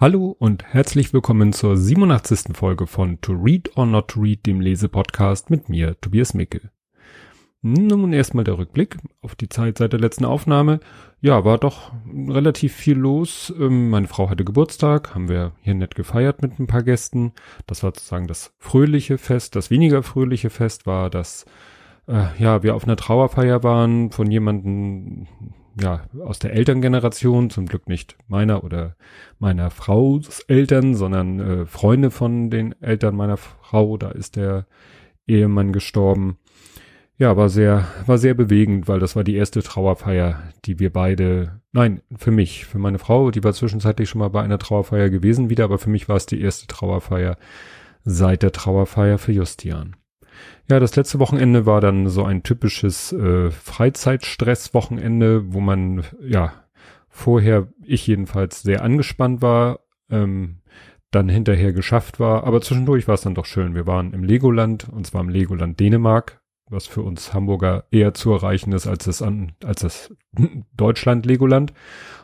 [0.00, 2.56] Hallo und herzlich willkommen zur 87.
[2.56, 6.70] Folge von To Read or Not to Read, dem Lesepodcast mit mir, Tobias Mickel.
[7.62, 10.78] Nun erstmal der Rückblick auf die Zeit seit der letzten Aufnahme.
[11.20, 11.90] Ja, war doch
[12.28, 13.52] relativ viel los.
[13.58, 17.32] Ähm, meine Frau hatte Geburtstag, haben wir hier nett gefeiert mit ein paar Gästen.
[17.66, 19.56] Das war sozusagen das fröhliche Fest.
[19.56, 21.44] Das weniger fröhliche Fest war, dass
[22.06, 25.26] äh, ja, wir auf einer Trauerfeier waren von jemanden,
[25.80, 28.96] ja, aus der Elterngeneration, zum Glück nicht meiner oder
[29.38, 33.96] meiner Frau's Eltern, sondern äh, Freunde von den Eltern meiner Frau.
[33.96, 34.66] Da ist der
[35.26, 36.38] Ehemann gestorben.
[37.18, 41.60] Ja, war sehr, war sehr bewegend, weil das war die erste Trauerfeier, die wir beide,
[41.72, 45.50] nein, für mich, für meine Frau, die war zwischenzeitlich schon mal bei einer Trauerfeier gewesen
[45.50, 47.36] wieder, aber für mich war es die erste Trauerfeier
[48.04, 49.96] seit der Trauerfeier für Justian.
[50.68, 56.52] Ja, das letzte Wochenende war dann so ein typisches äh, Freizeitstress-Wochenende, wo man ja
[57.08, 59.80] vorher, ich jedenfalls, sehr angespannt war,
[60.10, 60.58] ähm,
[61.10, 63.74] dann hinterher geschafft war, aber zwischendurch war es dann doch schön.
[63.74, 68.32] Wir waren im Legoland, und zwar im Legoland Dänemark, was für uns Hamburger eher zu
[68.32, 70.14] erreichen ist als das als das
[70.76, 71.72] Deutschland Legoland.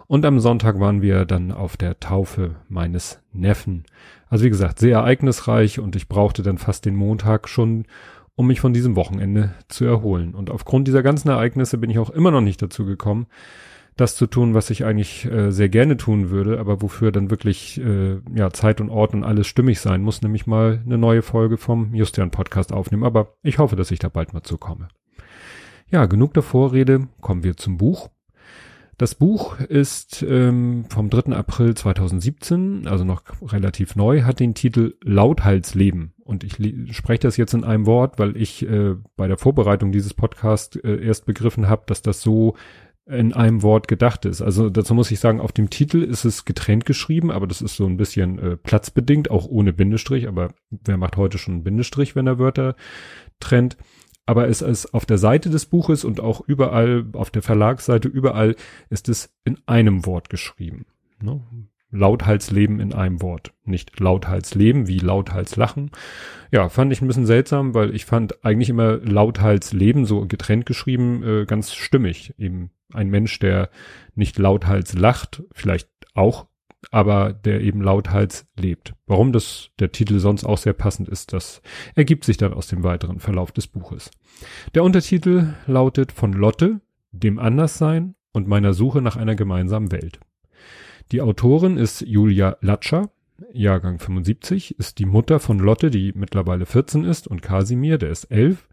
[0.07, 3.85] Und am Sonntag waren wir dann auf der Taufe meines Neffen.
[4.29, 7.87] Also wie gesagt, sehr ereignisreich und ich brauchte dann fast den Montag schon,
[8.35, 10.35] um mich von diesem Wochenende zu erholen.
[10.35, 13.27] Und aufgrund dieser ganzen Ereignisse bin ich auch immer noch nicht dazu gekommen,
[13.97, 17.81] das zu tun, was ich eigentlich äh, sehr gerne tun würde, aber wofür dann wirklich
[17.81, 21.57] äh, ja Zeit und Ort und alles stimmig sein muss, nämlich mal eine neue Folge
[21.57, 23.05] vom Justian Podcast aufnehmen.
[23.05, 24.89] Aber ich hoffe, dass ich da bald mal zukomme.
[25.91, 28.11] Ja, genug der Vorrede, kommen wir zum Buch.
[28.97, 31.35] Das Buch ist ähm, vom 3.
[31.35, 36.15] April 2017, also noch relativ neu, hat den Titel Lauthalsleben.
[36.25, 36.57] Und ich
[36.97, 41.05] spreche das jetzt in einem Wort, weil ich äh, bei der Vorbereitung dieses Podcasts äh,
[41.05, 42.55] erst begriffen habe, dass das so
[43.07, 44.41] in einem Wort gedacht ist.
[44.41, 47.77] Also dazu muss ich sagen, auf dem Titel ist es getrennt geschrieben, aber das ist
[47.77, 50.27] so ein bisschen äh, platzbedingt, auch ohne Bindestrich.
[50.27, 52.77] Aber wer macht heute schon einen Bindestrich, wenn er Wörter
[53.41, 53.77] trennt?
[54.27, 58.57] aber es ist auf der Seite des Buches und auch überall auf der Verlagsseite, überall
[58.89, 60.87] ist es in einem Wort geschrieben.
[61.21, 61.43] Ne?
[61.91, 63.53] Lauthalsleben in einem Wort.
[63.65, 65.91] Nicht Lauthalsleben wie Lauthalslachen.
[66.51, 71.23] Ja, fand ich ein bisschen seltsam, weil ich fand eigentlich immer Lauthalsleben so getrennt geschrieben
[71.23, 72.35] äh, ganz stimmig.
[72.37, 73.71] Eben ein Mensch, der
[74.15, 76.47] nicht lauthals lacht, vielleicht auch
[76.91, 78.95] aber der eben lauthals lebt.
[79.07, 81.63] Warum das der Titel sonst auch sehr passend ist, das
[81.95, 84.11] ergibt sich dann aus dem weiteren Verlauf des Buches.
[84.75, 86.81] Der Untertitel lautet von Lotte,
[87.13, 90.21] dem Anderssein und meiner Suche nach einer gemeinsamen Welt.
[91.13, 93.11] Die Autorin ist Julia Latscher,
[93.53, 98.25] Jahrgang 75, ist die Mutter von Lotte, die mittlerweile 14 ist, und Kasimir, der ist
[98.31, 98.69] 11.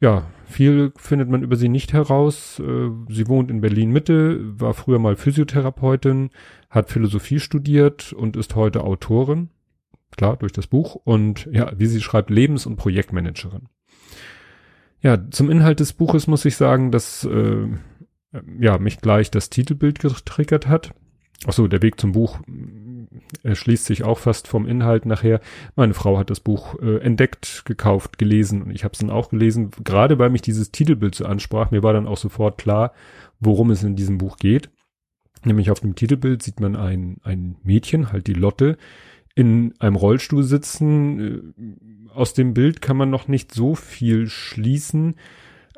[0.00, 2.60] Ja, viel findet man über sie nicht heraus.
[2.60, 6.30] Äh, sie wohnt in Berlin Mitte, war früher mal Physiotherapeutin,
[6.70, 9.50] hat Philosophie studiert und ist heute Autorin.
[10.16, 10.94] Klar, durch das Buch.
[10.94, 13.68] Und ja, wie sie schreibt, Lebens- und Projektmanagerin.
[15.00, 17.68] Ja, zum Inhalt des Buches muss ich sagen, dass äh,
[18.58, 20.92] ja mich gleich das Titelbild getriggert hat.
[21.46, 22.40] Ach so, der Weg zum Buch
[23.42, 25.40] erschließt sich auch fast vom Inhalt nachher.
[25.76, 29.30] Meine Frau hat das Buch äh, entdeckt, gekauft, gelesen und ich habe es dann auch
[29.30, 31.70] gelesen, gerade weil mich dieses Titelbild so ansprach.
[31.70, 32.92] Mir war dann auch sofort klar,
[33.40, 34.70] worum es in diesem Buch geht.
[35.44, 38.76] Nämlich auf dem Titelbild sieht man ein, ein Mädchen, halt die Lotte,
[39.34, 41.20] in einem Rollstuhl sitzen.
[41.20, 45.14] Äh, aus dem Bild kann man noch nicht so viel schließen.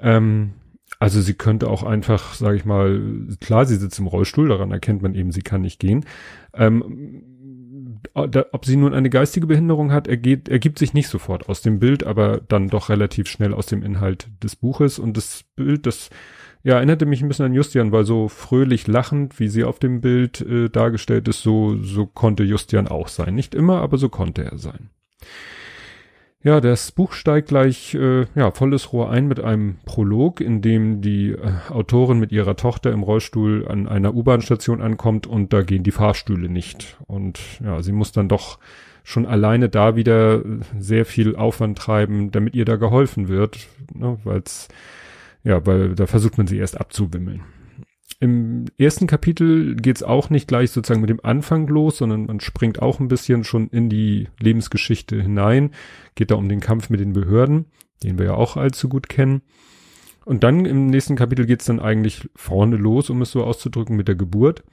[0.00, 0.54] Ähm,
[0.98, 3.00] also sie könnte auch einfach, sage ich mal,
[3.40, 6.04] klar, sie sitzt im Rollstuhl, daran erkennt man eben, sie kann nicht gehen.
[6.52, 7.22] Ähm,
[8.14, 12.04] ob sie nun eine geistige Behinderung hat, ergeht, ergibt sich nicht sofort aus dem Bild,
[12.04, 14.98] aber dann doch relativ schnell aus dem Inhalt des Buches.
[14.98, 16.10] Und das Bild, das
[16.62, 20.00] ja, erinnerte mich ein bisschen an Justian, weil so fröhlich lachend, wie sie auf dem
[20.00, 23.34] Bild äh, dargestellt ist, so, so konnte Justian auch sein.
[23.34, 24.90] Nicht immer, aber so konnte er sein.
[26.42, 31.02] Ja, das Buch steigt gleich äh, ja, volles Rohr ein mit einem Prolog, in dem
[31.02, 35.82] die äh, Autorin mit ihrer Tochter im Rollstuhl an einer U-Bahn-Station ankommt und da gehen
[35.82, 36.96] die Fahrstühle nicht.
[37.06, 38.58] Und ja, sie muss dann doch
[39.04, 44.18] schon alleine da wieder äh, sehr viel Aufwand treiben, damit ihr da geholfen wird, ne,
[44.24, 44.42] weil
[45.44, 47.42] ja, weil da versucht man sie erst abzuwimmeln.
[48.22, 52.82] Im ersten Kapitel geht's auch nicht gleich sozusagen mit dem Anfang los, sondern man springt
[52.82, 55.70] auch ein bisschen schon in die Lebensgeschichte hinein.
[56.16, 57.64] Geht da um den Kampf mit den Behörden,
[58.02, 59.40] den wir ja auch allzu gut kennen.
[60.26, 64.06] Und dann im nächsten Kapitel geht's dann eigentlich vorne los, um es so auszudrücken, mit
[64.06, 64.64] der Geburt.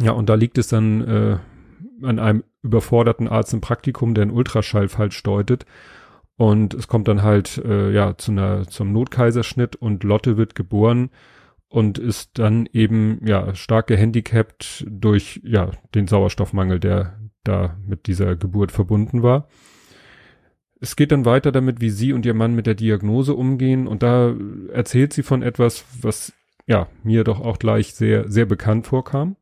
[0.00, 1.38] Ja, und da liegt es dann äh,
[2.06, 5.66] an einem überforderten Arzt im Praktikum, der einen Ultraschall falsch deutet.
[6.36, 11.10] Und es kommt dann halt äh, ja zu einer zum Notkaiserschnitt und Lotte wird geboren
[11.72, 18.36] und ist dann eben ja stark gehandicapt durch ja den Sauerstoffmangel, der da mit dieser
[18.36, 19.48] Geburt verbunden war.
[20.80, 24.02] Es geht dann weiter damit, wie sie und ihr Mann mit der Diagnose umgehen und
[24.02, 24.34] da
[24.70, 26.34] erzählt sie von etwas, was
[26.66, 29.36] ja mir doch auch gleich sehr sehr bekannt vorkam.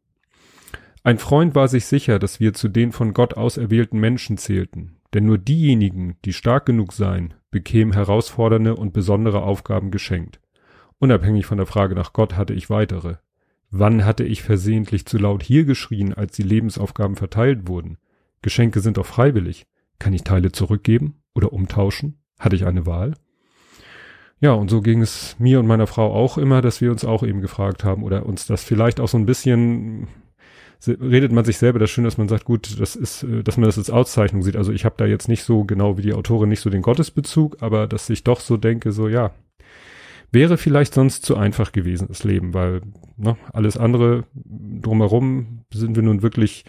[1.03, 5.27] Ein Freund war sich sicher, dass wir zu den von Gott auserwählten Menschen zählten, denn
[5.27, 10.39] nur diejenigen, die stark genug seien, bekämen herausfordernde und besondere Aufgaben geschenkt.
[11.01, 13.17] Unabhängig von der Frage nach Gott hatte ich weitere.
[13.71, 17.97] Wann hatte ich versehentlich zu laut hier geschrien, als die Lebensaufgaben verteilt wurden?
[18.43, 19.67] Geschenke sind doch freiwillig.
[19.99, 22.19] Kann ich Teile zurückgeben oder umtauschen?
[22.39, 23.15] Hatte ich eine Wahl?
[24.41, 27.23] Ja, und so ging es mir und meiner Frau auch immer, dass wir uns auch
[27.23, 30.07] eben gefragt haben oder uns das vielleicht auch so ein bisschen
[30.87, 33.67] redet man sich selber das schön, dass man sagt, gut, das ist, äh, dass man
[33.67, 34.57] das als Auszeichnung sieht.
[34.57, 37.63] Also ich habe da jetzt nicht so genau wie die Autorin nicht so den Gottesbezug,
[37.63, 39.33] aber dass ich doch so denke, so ja,
[40.33, 42.83] wäre vielleicht sonst zu einfach gewesen, das Leben, weil
[43.17, 46.65] ne, alles andere drumherum sind wir nun wirklich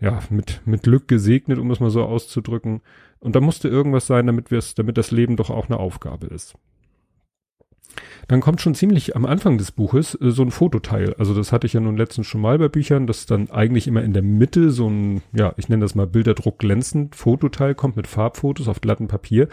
[0.00, 2.80] ja mit mit Glück gesegnet, um es mal so auszudrücken.
[3.18, 6.26] Und da musste irgendwas sein, damit wir es, damit das Leben doch auch eine Aufgabe
[6.26, 6.56] ist.
[8.28, 11.14] Dann kommt schon ziemlich am Anfang des Buches äh, so ein Fototeil.
[11.18, 14.02] Also das hatte ich ja nun letztens schon mal bei Büchern, dass dann eigentlich immer
[14.02, 18.06] in der Mitte so ein, ja, ich nenne das mal Bilderdruck glänzend Fototeil kommt mit
[18.06, 19.48] Farbfotos auf glattem Papier.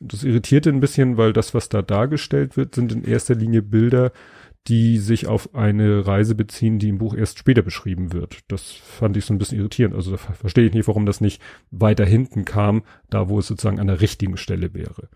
[0.00, 4.12] Das irritierte ein bisschen, weil das, was da dargestellt wird, sind in erster Linie Bilder,
[4.66, 8.40] die sich auf eine Reise beziehen, die im Buch erst später beschrieben wird.
[8.48, 9.94] Das fand ich so ein bisschen irritierend.
[9.94, 13.80] Also da verstehe ich nicht, warum das nicht weiter hinten kam, da wo es sozusagen
[13.80, 15.08] an der richtigen Stelle wäre.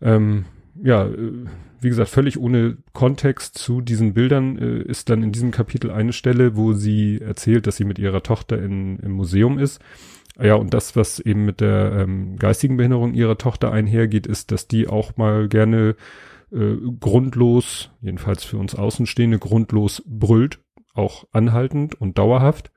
[0.00, 0.44] Ähm,
[0.82, 1.32] ja, äh,
[1.80, 6.12] wie gesagt, völlig ohne Kontext zu diesen Bildern äh, ist dann in diesem Kapitel eine
[6.12, 9.80] Stelle, wo sie erzählt, dass sie mit ihrer Tochter in, im Museum ist.
[10.40, 14.66] Ja, und das, was eben mit der ähm, geistigen Behinderung ihrer Tochter einhergeht, ist, dass
[14.66, 15.96] die auch mal gerne
[16.50, 20.60] äh, grundlos, jedenfalls für uns Außenstehende, grundlos brüllt,
[20.94, 22.70] auch anhaltend und dauerhaft.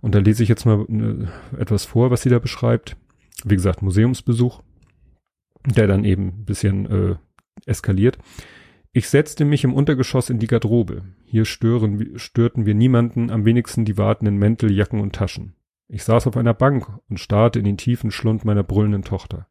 [0.00, 1.28] Und da lese ich jetzt mal ne,
[1.58, 2.96] etwas vor, was sie da beschreibt.
[3.44, 4.62] Wie gesagt, Museumsbesuch
[5.66, 7.16] der dann eben ein bisschen äh,
[7.66, 8.18] eskaliert.
[8.92, 11.02] Ich setzte mich im Untergeschoss in die Garderobe.
[11.24, 15.54] Hier stören, störten wir niemanden, am wenigsten die wartenden Mäntel, Jacken und Taschen.
[15.92, 19.48] Ich saß auf einer Bank und starrte in den tiefen Schlund meiner brüllenden Tochter.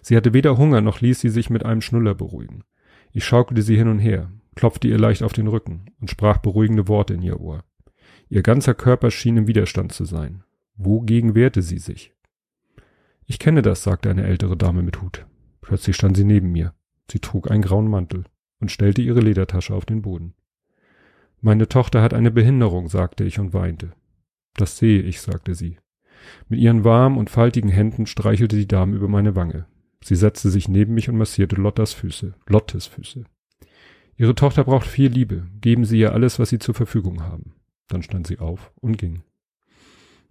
[0.00, 2.62] Sie hatte weder Hunger noch ließ sie sich mit einem Schnuller beruhigen.
[3.10, 6.86] Ich schaukelte sie hin und her, klopfte ihr leicht auf den Rücken und sprach beruhigende
[6.86, 7.64] Worte in ihr Ohr.
[8.28, 10.44] Ihr ganzer Körper schien im Widerstand zu sein.
[10.76, 12.14] Wogegen wehrte sie sich?
[13.26, 15.26] Ich kenne das, sagte eine ältere Dame mit Hut.
[15.62, 16.74] Plötzlich stand sie neben mir.
[17.10, 18.24] Sie trug einen grauen Mantel
[18.60, 20.34] und stellte ihre Ledertasche auf den Boden.
[21.40, 23.92] Meine Tochter hat eine Behinderung, sagte ich und weinte.
[24.54, 25.78] Das sehe ich, sagte sie.
[26.48, 29.66] Mit ihren warmen und faltigen Händen streichelte die Dame über meine Wange.
[30.02, 33.24] Sie setzte sich neben mich und massierte Lottas Füße, Lottes Füße.
[34.16, 35.46] Ihre Tochter braucht viel Liebe.
[35.60, 37.54] Geben Sie ihr alles, was Sie zur Verfügung haben.
[37.88, 39.22] Dann stand sie auf und ging.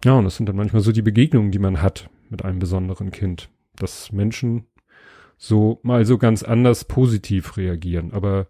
[0.04, 3.10] Ja, und das sind dann manchmal so die Begegnungen, die man hat mit einem besonderen
[3.10, 4.66] Kind, dass Menschen
[5.36, 8.12] so mal so ganz anders positiv reagieren.
[8.12, 8.48] Aber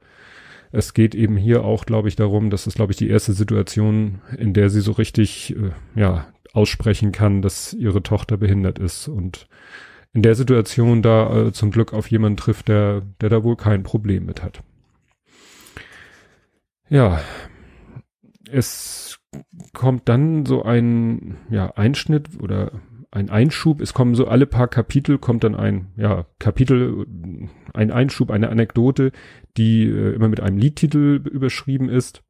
[0.72, 4.20] es geht eben hier auch, glaube ich, darum, dass es, glaube ich, die erste Situation,
[4.36, 5.70] in der sie so richtig, äh,
[6.00, 9.48] ja, aussprechen kann, dass ihre Tochter behindert ist und
[10.12, 13.82] in der Situation da äh, zum Glück auf jemanden trifft, der, der da wohl kein
[13.82, 14.62] Problem mit hat.
[16.90, 17.22] Ja,
[18.50, 19.18] es
[19.72, 22.72] kommt dann so ein ja, Einschnitt oder
[23.10, 23.80] ein Einschub.
[23.80, 27.06] Es kommen so alle paar Kapitel kommt dann ein, ja, Kapitel,
[27.72, 29.12] ein Einschub, eine Anekdote,
[29.56, 32.22] die äh, immer mit einem Liedtitel überschrieben ist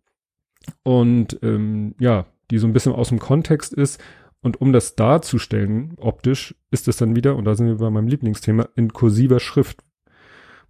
[0.82, 4.02] und ähm, ja, die so ein bisschen aus dem Kontext ist.
[4.40, 8.08] Und um das darzustellen, optisch, ist es dann wieder, und da sind wir bei meinem
[8.08, 9.84] Lieblingsthema, in kursiver Schrift,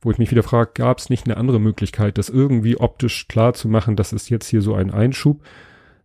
[0.03, 3.55] wo ich mich wieder frage, gab es nicht eine andere Möglichkeit, das irgendwie optisch klar
[3.55, 5.43] zu machen, das ist jetzt hier so ein Einschub,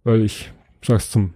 [0.03, 1.33] weil ich sag's zum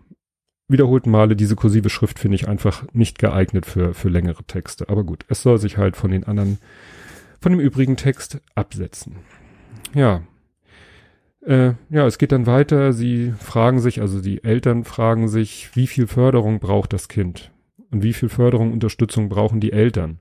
[0.70, 4.88] wiederholten Male, diese kursive Schrift finde ich einfach nicht geeignet für, für längere Texte.
[4.88, 6.60] Aber gut, es soll sich halt von den anderen,
[7.42, 9.18] von dem übrigen Text absetzen.
[9.94, 10.22] Ja.
[11.46, 12.94] Äh, ja, es geht dann weiter.
[12.94, 17.52] Sie fragen sich, also die Eltern fragen sich, wie viel Förderung braucht das Kind?
[17.92, 20.20] Und wie viel Förderung, Unterstützung brauchen die Eltern?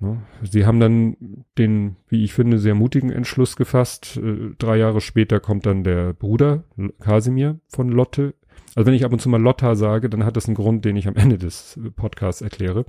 [0.00, 0.22] Ne?
[0.42, 4.16] Sie haben dann den, wie ich finde, sehr mutigen Entschluss gefasst.
[4.16, 6.64] Äh, drei Jahre später kommt dann der Bruder
[6.98, 8.34] Kasimir von Lotte
[8.74, 10.96] also wenn ich ab und zu mal Lotta sage, dann hat das einen Grund, den
[10.96, 12.84] ich am Ende des Podcasts erkläre.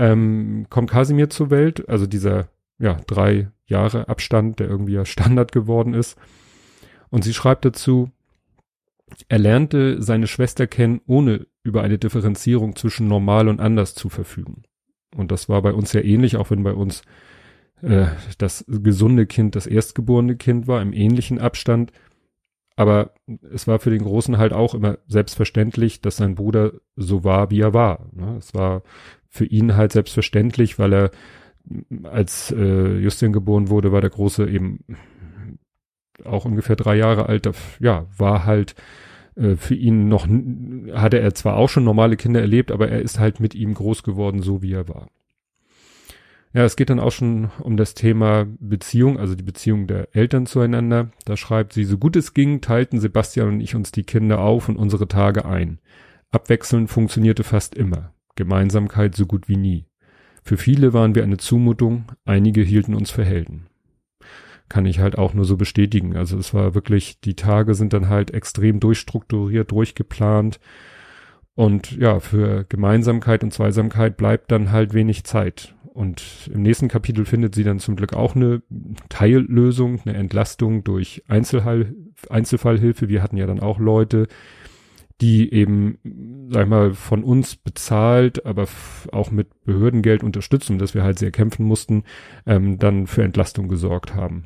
[0.00, 5.52] Ähm, kommt Kasimir zur Welt, also dieser ja drei Jahre Abstand, der irgendwie ja Standard
[5.52, 6.18] geworden ist.
[7.10, 8.10] Und sie schreibt dazu,
[9.28, 14.62] er lernte seine Schwester kennen, ohne über eine Differenzierung zwischen normal und anders zu verfügen.
[15.14, 17.02] Und das war bei uns ja ähnlich, auch wenn bei uns
[17.82, 18.06] äh,
[18.38, 21.92] das gesunde Kind das erstgeborene Kind war, im ähnlichen Abstand.
[22.80, 23.10] Aber
[23.52, 27.60] es war für den Großen halt auch immer selbstverständlich, dass sein Bruder so war, wie
[27.60, 28.06] er war.
[28.12, 28.36] Ne?
[28.38, 28.84] Es war
[29.28, 31.10] für ihn halt selbstverständlich, weil er,
[32.04, 34.82] als äh, Justin geboren wurde, war der Große eben
[36.24, 37.50] auch ungefähr drei Jahre alt.
[37.80, 38.74] Ja, war halt
[39.36, 40.26] äh, für ihn noch,
[40.94, 44.02] hatte er zwar auch schon normale Kinder erlebt, aber er ist halt mit ihm groß
[44.04, 45.08] geworden, so wie er war.
[46.52, 50.46] Ja, es geht dann auch schon um das Thema Beziehung, also die Beziehung der Eltern
[50.46, 51.12] zueinander.
[51.24, 54.68] Da schreibt sie, so gut es ging, teilten Sebastian und ich uns die Kinder auf
[54.68, 55.78] und unsere Tage ein.
[56.32, 58.14] Abwechselnd funktionierte fast immer.
[58.34, 59.86] Gemeinsamkeit so gut wie nie.
[60.42, 63.66] Für viele waren wir eine Zumutung, einige hielten uns für Helden.
[64.68, 66.16] Kann ich halt auch nur so bestätigen.
[66.16, 70.58] Also es war wirklich, die Tage sind dann halt extrem durchstrukturiert, durchgeplant.
[71.54, 75.74] Und ja, für Gemeinsamkeit und Zweisamkeit bleibt dann halt wenig Zeit.
[76.00, 78.62] Und im nächsten Kapitel findet sie dann zum Glück auch eine
[79.10, 81.94] Teillösung, eine Entlastung durch Einzelfall,
[82.30, 83.10] Einzelfallhilfe.
[83.10, 84.26] Wir hatten ja dann auch Leute,
[85.20, 88.66] die eben, sag ich mal, von uns bezahlt, aber
[89.12, 92.04] auch mit Behördengeld unterstützen, dass wir halt sehr kämpfen mussten,
[92.46, 94.44] ähm, dann für Entlastung gesorgt haben.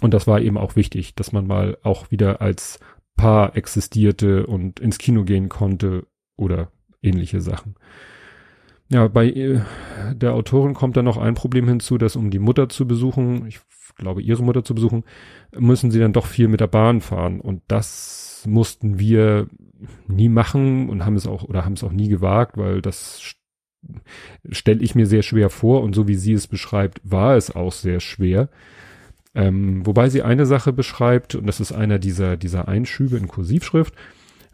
[0.00, 2.80] Und das war eben auch wichtig, dass man mal auch wieder als
[3.14, 7.76] Paar existierte und ins Kino gehen konnte oder ähnliche Sachen.
[8.92, 9.60] Ja, bei äh,
[10.14, 13.60] der Autorin kommt dann noch ein Problem hinzu, dass um die Mutter zu besuchen, ich
[13.96, 15.04] glaube ihre Mutter zu besuchen,
[15.56, 19.46] müssen sie dann doch viel mit der Bahn fahren und das mussten wir
[20.08, 23.34] nie machen und haben es auch oder haben es auch nie gewagt, weil das
[24.50, 27.72] stelle ich mir sehr schwer vor und so wie sie es beschreibt, war es auch
[27.72, 28.48] sehr schwer.
[29.34, 33.94] Ähm, wobei sie eine Sache beschreibt und das ist einer dieser dieser Einschübe in Kursivschrift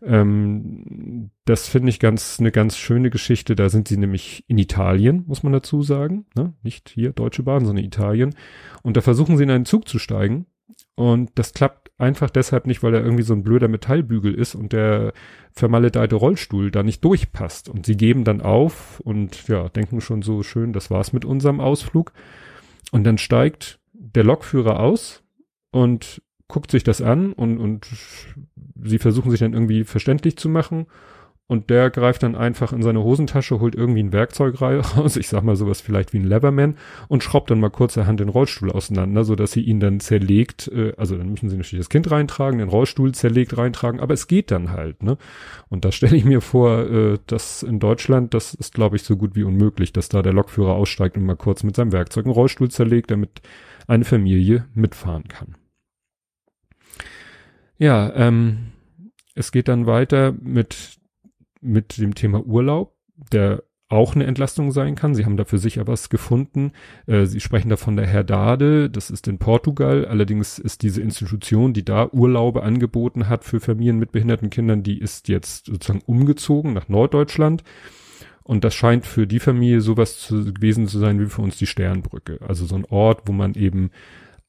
[0.02, 3.57] ähm, das finde ich ganz eine ganz schöne Geschichte.
[3.57, 6.55] Da sind sie nämlich in Italien, muss man dazu sagen, ne?
[6.62, 8.35] nicht hier Deutsche Bahn, sondern Italien.
[8.83, 10.47] Und da versuchen sie in einen Zug zu steigen.
[10.95, 14.73] Und das klappt einfach deshalb nicht, weil da irgendwie so ein blöder Metallbügel ist und
[14.73, 15.12] der
[15.52, 17.69] vermaledeite Rollstuhl da nicht durchpasst.
[17.69, 21.61] Und sie geben dann auf und ja, denken schon so schön, das war's mit unserem
[21.61, 22.12] Ausflug.
[22.93, 25.23] Und dann steigt der Lokführer aus
[25.71, 27.87] und guckt sich das an und, und
[28.82, 30.87] sie versuchen sich dann irgendwie verständlich zu machen.
[31.50, 35.42] Und der greift dann einfach in seine Hosentasche, holt irgendwie ein Werkzeug raus, ich sag
[35.44, 36.76] mal sowas vielleicht wie ein Leverman,
[37.08, 40.92] und schraubt dann mal kurzerhand den Rollstuhl auseinander, so dass sie ihn dann zerlegt, äh,
[40.99, 44.50] also dann müssen sie natürlich das Kind reintragen, den Rollstuhl zerlegt reintragen, aber es geht
[44.50, 45.16] dann halt, ne?
[45.70, 49.16] Und da stelle ich mir vor, äh, dass in Deutschland, das ist glaube ich so
[49.16, 52.35] gut wie unmöglich, dass da der Lokführer aussteigt und mal kurz mit seinem Werkzeug einen
[52.35, 53.40] Rollstuhl zerlegt, damit
[53.87, 55.54] eine Familie mitfahren kann.
[57.78, 58.73] Ja, ähm,
[59.35, 60.99] es geht dann weiter mit,
[61.61, 62.94] mit dem Thema Urlaub,
[63.32, 65.14] der auch eine Entlastung sein kann.
[65.14, 66.73] Sie haben da für sich ja was gefunden.
[67.06, 70.04] Äh, Sie sprechen da von der Herdade, das ist in Portugal.
[70.04, 74.99] Allerdings ist diese Institution, die da Urlaube angeboten hat für Familien mit behinderten Kindern, die
[74.99, 77.62] ist jetzt sozusagen umgezogen nach Norddeutschland.
[78.42, 81.66] Und das scheint für die Familie sowas zu, gewesen zu sein wie für uns die
[81.66, 82.40] Sternbrücke.
[82.47, 83.90] Also so ein Ort, wo man eben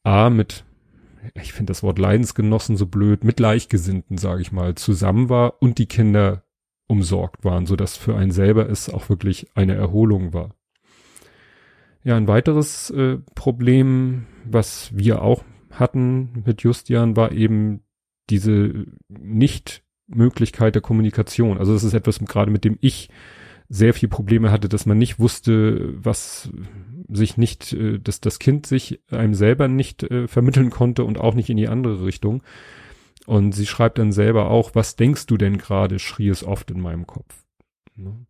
[0.03, 0.65] A mit
[1.41, 5.77] ich finde das Wort Leidensgenossen so blöd, mit Gleichgesinnten, sage ich mal, zusammen war und
[5.77, 6.43] die Kinder
[6.87, 10.55] umsorgt waren, so dass für einen selber es auch wirklich eine Erholung war.
[12.03, 17.81] Ja, ein weiteres äh, Problem, was wir auch hatten mit Justian, war eben
[18.29, 21.57] diese Nicht-Möglichkeit der Kommunikation.
[21.57, 23.09] Also das ist etwas gerade mit dem ich
[23.69, 26.49] sehr viel Probleme hatte, dass man nicht wusste, was
[27.07, 31.35] sich nicht, äh, dass das Kind sich einem selber nicht äh, vermitteln konnte und auch
[31.35, 32.43] nicht in die andere Richtung.
[33.25, 36.79] Und sie schreibt dann selber auch, was denkst du denn gerade, schrie es oft in
[36.79, 37.43] meinem Kopf.
[37.95, 38.25] Ne?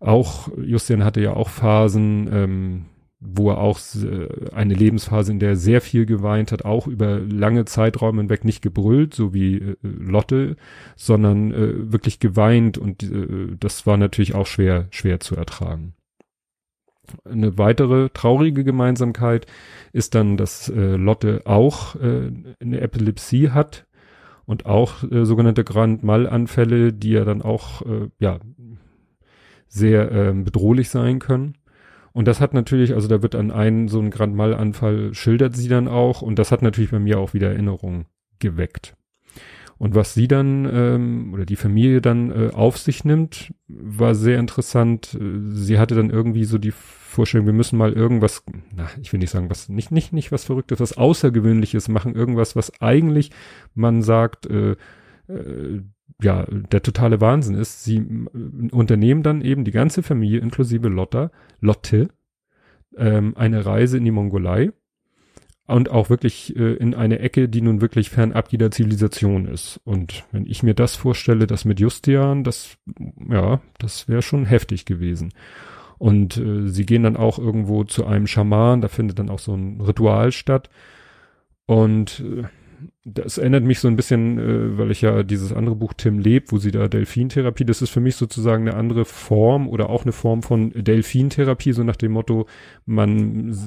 [0.00, 2.86] Auch, Justian hatte ja auch Phasen, ähm,
[3.24, 7.18] wo er auch äh, eine Lebensphase, in der er sehr viel geweint hat, auch über
[7.20, 10.56] lange Zeiträume hinweg nicht gebrüllt, so wie äh, Lotte,
[10.96, 15.94] sondern äh, wirklich geweint und äh, das war natürlich auch schwer, schwer zu ertragen.
[17.24, 19.46] Eine weitere traurige Gemeinsamkeit
[19.92, 23.86] ist dann, dass äh, Lotte auch äh, eine Epilepsie hat
[24.44, 27.82] und auch sogenannte Grand Mal-Anfälle, die ja dann auch
[28.18, 28.40] ja
[29.68, 31.54] sehr äh, bedrohlich sein können.
[32.12, 35.68] Und das hat natürlich, also da wird an einen so ein Grand Mal-Anfall schildert sie
[35.68, 38.06] dann auch und das hat natürlich bei mir auch wieder Erinnerungen
[38.38, 38.94] geweckt.
[39.78, 44.38] Und was sie dann ähm, oder die Familie dann äh, auf sich nimmt, war sehr
[44.38, 45.18] interessant.
[45.18, 49.30] Sie hatte dann irgendwie so die Vorstellung, wir müssen mal irgendwas, na, ich will nicht
[49.30, 53.30] sagen, was nicht nicht nicht was Verrücktes, was Außergewöhnliches machen, irgendwas, was eigentlich
[53.74, 54.76] man sagt, äh,
[55.26, 55.82] äh,
[56.20, 57.84] ja, der totale Wahnsinn ist.
[57.84, 62.08] Sie äh, unternehmen dann eben die ganze Familie inklusive Lotta, Lotte,
[62.96, 64.72] ähm, eine Reise in die Mongolei
[65.66, 69.80] und auch wirklich äh, in eine Ecke, die nun wirklich fernab jeder Zivilisation ist.
[69.84, 72.76] Und wenn ich mir das vorstelle, das mit Justian, das,
[73.28, 75.32] ja, das wäre schon heftig gewesen.
[75.98, 79.54] Und äh, sie gehen dann auch irgendwo zu einem Schaman, da findet dann auch so
[79.54, 80.68] ein Ritual statt.
[81.66, 82.42] Und äh,
[83.04, 86.52] das erinnert mich so ein bisschen, äh, weil ich ja dieses andere Buch Tim lebt,
[86.52, 90.12] wo sie da Delfintherapie, das ist für mich sozusagen eine andere Form oder auch eine
[90.12, 92.46] Form von Delfintherapie, so nach dem Motto,
[92.86, 93.58] man,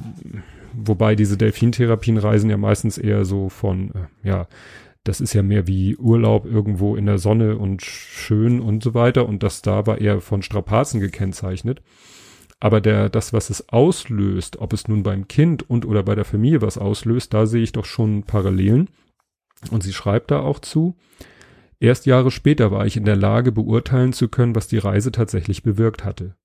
[0.74, 4.48] wobei diese Delfintherapien reisen ja meistens eher so von, äh, ja,
[5.04, 9.28] das ist ja mehr wie Urlaub irgendwo in der Sonne und schön und so weiter
[9.30, 11.82] und das da war eher von Strapazen gekennzeichnet.
[12.60, 16.26] Aber der, das, was es auslöst, ob es nun beim Kind und oder bei der
[16.26, 18.90] Familie was auslöst, da sehe ich doch schon Parallelen.
[19.72, 20.96] Und sie schreibt da auch zu,
[21.80, 25.64] erst Jahre später war ich in der Lage, beurteilen zu können, was die Reise tatsächlich
[25.64, 26.36] bewirkt hatte.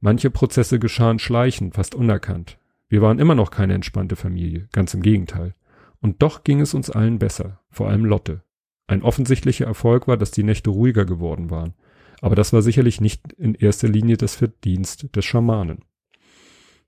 [0.00, 2.58] Manche Prozesse geschahen schleichend, fast unerkannt.
[2.88, 5.54] Wir waren immer noch keine entspannte Familie, ganz im Gegenteil.
[6.00, 8.42] Und doch ging es uns allen besser, vor allem Lotte.
[8.86, 11.74] Ein offensichtlicher Erfolg war, dass die Nächte ruhiger geworden waren.
[12.20, 15.84] Aber das war sicherlich nicht in erster Linie das Verdienst des Schamanen.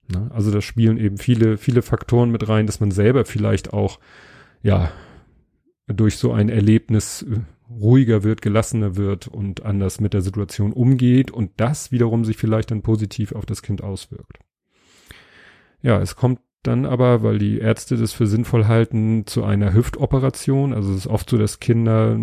[0.08, 4.00] Na, also da spielen eben viele, viele Faktoren mit rein, dass man selber vielleicht auch,
[4.62, 4.90] ja,
[5.86, 11.30] durch so ein Erlebnis äh, ruhiger wird, gelassener wird und anders mit der Situation umgeht
[11.30, 14.38] und das wiederum sich vielleicht dann positiv auf das Kind auswirkt.
[15.80, 20.72] Ja, es kommt dann aber, weil die Ärzte das für sinnvoll halten, zu einer Hüftoperation.
[20.72, 22.16] Also es ist oft so, dass Kinder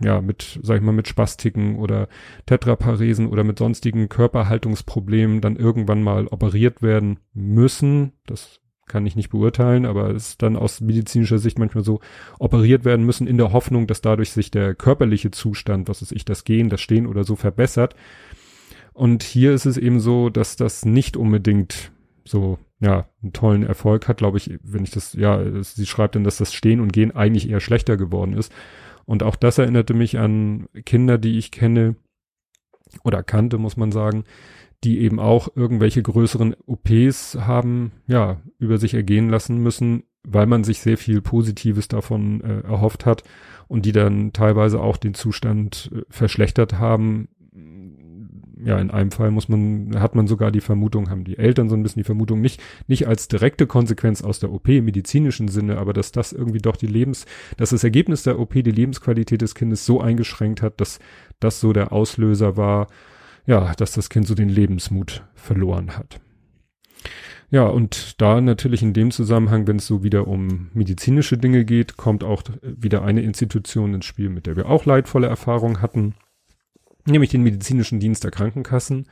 [0.00, 2.08] ja mit, sag ich mal, mit Spastiken oder
[2.46, 8.12] Tetraparesen oder mit sonstigen Körperhaltungsproblemen dann irgendwann mal operiert werden müssen.
[8.24, 12.00] Das kann ich nicht beurteilen, aber es ist dann aus medizinischer Sicht manchmal so
[12.38, 16.24] operiert werden müssen in der Hoffnung, dass dadurch sich der körperliche Zustand, was ist ich,
[16.24, 17.96] das Gehen, das Stehen oder so verbessert.
[18.92, 21.90] Und hier ist es eben so, dass das nicht unbedingt
[22.24, 26.24] so, ja, einen tollen Erfolg hat, glaube ich, wenn ich das, ja, sie schreibt dann,
[26.24, 28.52] dass das Stehen und Gehen eigentlich eher schlechter geworden ist.
[29.04, 31.96] Und auch das erinnerte mich an Kinder, die ich kenne
[33.04, 34.24] oder kannte, muss man sagen,
[34.86, 40.62] die eben auch irgendwelche größeren OPs haben, ja, über sich ergehen lassen müssen, weil man
[40.62, 43.24] sich sehr viel Positives davon äh, erhofft hat
[43.66, 47.28] und die dann teilweise auch den Zustand äh, verschlechtert haben.
[48.64, 51.74] Ja, in einem Fall muss man, hat man sogar die Vermutung, haben die Eltern so
[51.74, 55.78] ein bisschen die Vermutung, nicht, nicht als direkte Konsequenz aus der OP im medizinischen Sinne,
[55.78, 59.56] aber dass das irgendwie doch die Lebens, dass das Ergebnis der OP die Lebensqualität des
[59.56, 61.00] Kindes so eingeschränkt hat, dass
[61.40, 62.86] das so der Auslöser war,
[63.46, 66.20] ja, dass das Kind so den Lebensmut verloren hat.
[67.50, 71.96] Ja, und da natürlich in dem Zusammenhang, wenn es so wieder um medizinische Dinge geht,
[71.96, 76.14] kommt auch wieder eine Institution ins Spiel, mit der wir auch leidvolle Erfahrungen hatten,
[77.06, 79.06] nämlich den medizinischen Dienst der Krankenkassen,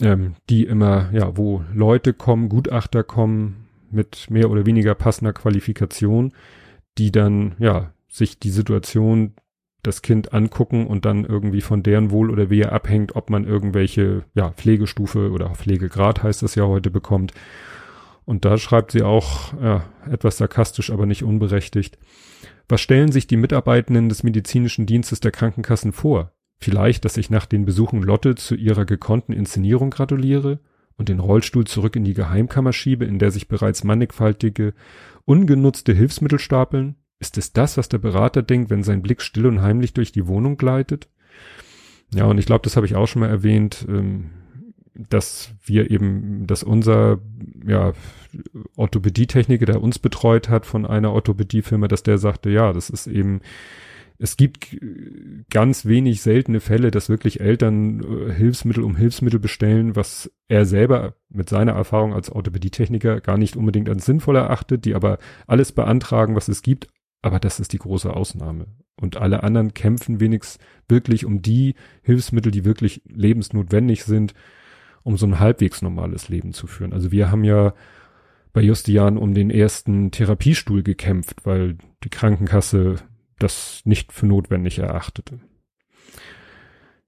[0.00, 6.32] ähm, die immer, ja, wo Leute kommen, Gutachter kommen mit mehr oder weniger passender Qualifikation,
[6.98, 9.34] die dann, ja, sich die Situation
[9.86, 14.24] das Kind angucken und dann irgendwie von deren Wohl oder Wehe abhängt, ob man irgendwelche,
[14.34, 17.32] ja, Pflegestufe oder Pflegegrad heißt das ja heute bekommt.
[18.24, 21.98] Und da schreibt sie auch, ja, etwas sarkastisch, aber nicht unberechtigt.
[22.68, 26.32] Was stellen sich die Mitarbeitenden des medizinischen Dienstes der Krankenkassen vor?
[26.58, 30.60] Vielleicht, dass ich nach den Besuchen Lotte zu ihrer gekonnten Inszenierung gratuliere
[30.96, 34.72] und den Rollstuhl zurück in die Geheimkammer schiebe, in der sich bereits mannigfaltige,
[35.26, 36.96] ungenutzte Hilfsmittel stapeln?
[37.24, 40.26] Ist es das, was der Berater denkt, wenn sein Blick still und heimlich durch die
[40.26, 41.08] Wohnung gleitet?
[42.14, 44.28] Ja, und ich glaube, das habe ich auch schon mal erwähnt, ähm,
[44.94, 47.20] dass wir eben, dass unser
[47.66, 47.94] ja,
[48.76, 53.40] Orthopädietechniker, der uns betreut hat von einer Orthopädiefirma, dass der sagte, ja, das ist eben,
[54.18, 54.76] es gibt
[55.48, 61.14] ganz wenig seltene Fälle, dass wirklich Eltern äh, Hilfsmittel um Hilfsmittel bestellen, was er selber
[61.30, 66.36] mit seiner Erfahrung als Orthopädietechniker gar nicht unbedingt als sinnvoll erachtet, die aber alles beantragen,
[66.36, 66.88] was es gibt,
[67.24, 68.66] aber das ist die große Ausnahme.
[69.00, 74.34] Und alle anderen kämpfen wenigstens wirklich um die Hilfsmittel, die wirklich lebensnotwendig sind,
[75.04, 76.92] um so ein halbwegs normales Leben zu führen.
[76.92, 77.72] Also wir haben ja
[78.52, 82.96] bei Justian um den ersten Therapiestuhl gekämpft, weil die Krankenkasse
[83.38, 85.40] das nicht für notwendig erachtete.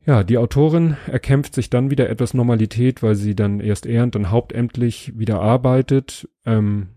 [0.07, 4.31] Ja, die Autorin erkämpft sich dann wieder etwas Normalität, weil sie dann erst ehrend, dann
[4.31, 6.27] hauptämtlich wieder arbeitet.
[6.47, 6.89] Ähm,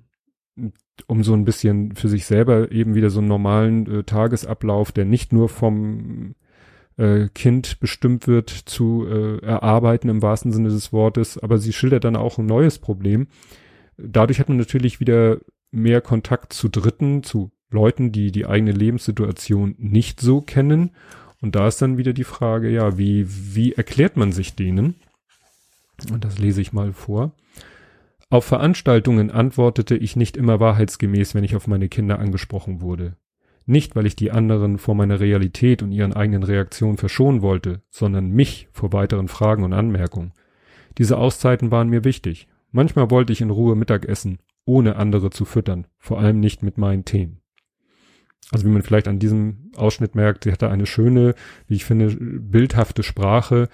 [1.07, 5.05] um so ein bisschen für sich selber eben wieder so einen normalen äh, Tagesablauf, der
[5.05, 6.35] nicht nur vom
[6.97, 11.37] äh, Kind bestimmt wird, zu äh, erarbeiten im wahrsten Sinne des Wortes.
[11.37, 13.27] Aber sie schildert dann auch ein neues Problem.
[13.97, 15.39] Dadurch hat man natürlich wieder
[15.71, 20.91] mehr Kontakt zu Dritten, zu Leuten, die die eigene Lebenssituation nicht so kennen.
[21.41, 24.95] Und da ist dann wieder die Frage, ja, wie, wie erklärt man sich denen?
[26.11, 27.31] Und das lese ich mal vor.
[28.31, 33.15] Auf Veranstaltungen antwortete ich nicht immer wahrheitsgemäß, wenn ich auf meine Kinder angesprochen wurde.
[33.65, 38.29] Nicht, weil ich die anderen vor meiner Realität und ihren eigenen Reaktionen verschonen wollte, sondern
[38.29, 40.33] mich vor weiteren Fragen und Anmerkungen.
[40.99, 42.47] Diese Auszeiten waren mir wichtig.
[42.71, 46.77] Manchmal wollte ich in Ruhe Mittag essen, ohne andere zu füttern, vor allem nicht mit
[46.77, 47.41] meinen Themen.
[48.51, 51.33] Also wie man vielleicht an diesem Ausschnitt merkt, sie hatte eine schöne,
[51.67, 53.69] wie ich finde, bildhafte Sprache,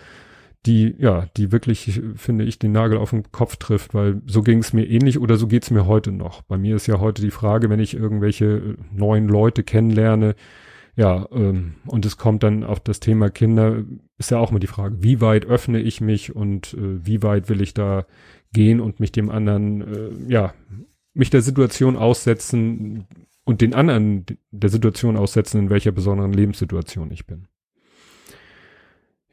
[0.66, 4.60] die, ja, die wirklich, finde ich, den Nagel auf den Kopf trifft, weil so ging
[4.60, 6.42] es mir ähnlich oder so geht's mir heute noch.
[6.42, 10.36] Bei mir ist ja heute die Frage, wenn ich irgendwelche neuen Leute kennenlerne,
[10.98, 13.84] ja, ähm, und es kommt dann auf das Thema Kinder,
[14.18, 17.50] ist ja auch mal die Frage, wie weit öffne ich mich und äh, wie weit
[17.50, 18.06] will ich da
[18.54, 20.54] gehen und mich dem anderen, äh, ja,
[21.14, 23.06] mich der Situation aussetzen
[23.44, 27.48] und den anderen der Situation aussetzen, in welcher besonderen Lebenssituation ich bin.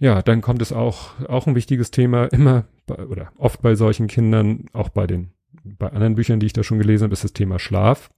[0.03, 4.09] Ja, dann kommt es auch, auch ein wichtiges Thema, immer bei, oder oft bei solchen
[4.09, 5.31] Kindern, auch bei den,
[5.63, 8.11] bei anderen Büchern, die ich da schon gelesen habe, ist das Thema Schlaf,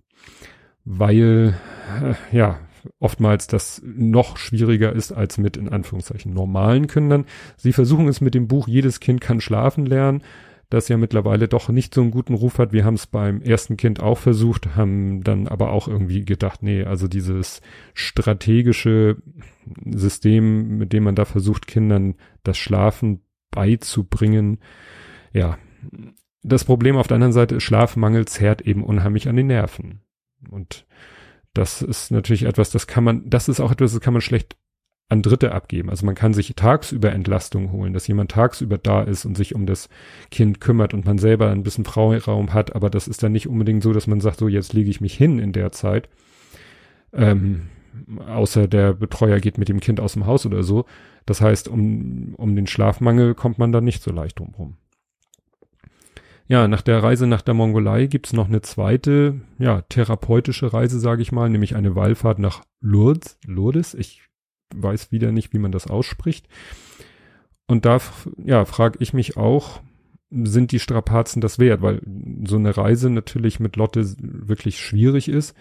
[0.86, 1.58] weil,
[2.02, 2.58] äh, ja,
[3.00, 7.26] oftmals das noch schwieriger ist als mit in Anführungszeichen normalen Kindern.
[7.58, 10.22] Sie versuchen es mit dem Buch Jedes Kind kann schlafen lernen,
[10.70, 12.72] das ja mittlerweile doch nicht so einen guten Ruf hat.
[12.72, 16.84] Wir haben es beim ersten Kind auch versucht, haben dann aber auch irgendwie gedacht, nee,
[16.84, 17.60] also dieses
[17.92, 19.16] strategische
[19.84, 24.58] System, mit dem man da versucht, Kindern das Schlafen beizubringen,
[25.32, 25.58] ja,
[26.42, 30.00] das Problem auf der anderen Seite ist, Schlafmangel zerrt eben unheimlich an den Nerven.
[30.50, 30.86] Und
[31.54, 34.56] das ist natürlich etwas, das kann man, das ist auch etwas, das kann man schlecht
[35.08, 35.90] an Dritte abgeben.
[35.90, 39.66] Also man kann sich tagsüber Entlastung holen, dass jemand tagsüber da ist und sich um
[39.66, 39.88] das
[40.30, 43.82] Kind kümmert und man selber ein bisschen Freiraum hat, aber das ist dann nicht unbedingt
[43.82, 46.08] so, dass man sagt, so jetzt lege ich mich hin in der Zeit.
[47.12, 47.68] Ähm,
[48.26, 50.86] außer der Betreuer geht mit dem Kind aus dem Haus oder so.
[51.26, 54.76] Das heißt, um, um den Schlafmangel kommt man da nicht so leicht drumherum.
[56.46, 61.22] Ja, nach der Reise nach der Mongolei gibt's noch eine zweite, ja, therapeutische Reise, sage
[61.22, 63.38] ich mal, nämlich eine Wallfahrt nach Lourdes.
[63.46, 64.22] Lourdes, ich
[64.82, 66.48] weiß wieder nicht, wie man das ausspricht.
[67.66, 67.98] Und da,
[68.44, 69.80] ja, frage ich mich auch,
[70.30, 71.82] sind die Strapazen das wert?
[71.82, 72.00] Weil
[72.44, 75.56] so eine Reise natürlich mit Lotte wirklich schwierig ist.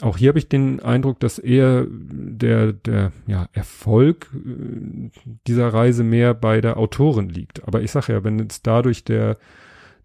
[0.00, 5.10] Auch hier habe ich den Eindruck, dass eher der, der ja, Erfolg äh,
[5.46, 7.68] dieser Reise mehr bei der Autorin liegt.
[7.68, 9.36] Aber ich sage ja, wenn jetzt dadurch der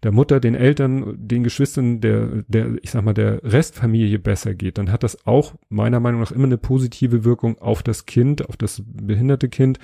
[0.02, 4.78] der Mutter, den Eltern, den Geschwistern, der, der, ich sag mal, der Restfamilie besser geht,
[4.78, 8.56] dann hat das auch meiner Meinung nach immer eine positive Wirkung auf das Kind, auf
[8.56, 9.78] das behinderte Kind,